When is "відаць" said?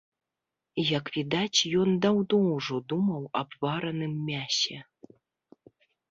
1.17-1.57